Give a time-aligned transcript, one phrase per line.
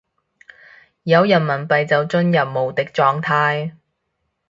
[1.03, 3.73] 有人民幣就進入無敵狀態